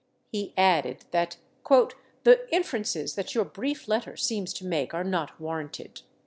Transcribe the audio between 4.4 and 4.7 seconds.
to